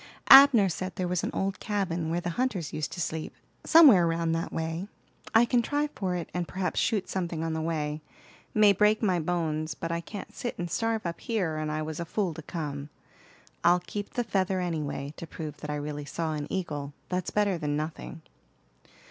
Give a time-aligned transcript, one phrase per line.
[0.31, 4.33] Abner said there was an old cabin, where the hunters used to sleep, somewhere round
[4.33, 4.87] that way.
[5.35, 8.01] I can try for it, and perhaps shoot something on the way.
[8.51, 11.99] May break my bones, but I can't sit and starve up here, and I was
[11.99, 12.89] a fool to come.
[13.63, 17.59] I'll keep the feather anyway, to prove that I really saw an eagle; that's better
[17.59, 18.23] than nothing."